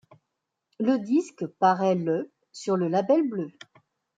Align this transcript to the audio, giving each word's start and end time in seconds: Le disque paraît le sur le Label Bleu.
Le 0.79 0.97
disque 0.97 1.45
paraît 1.45 1.93
le 1.93 2.31
sur 2.53 2.75
le 2.75 2.87
Label 2.87 3.21
Bleu. 3.21 3.51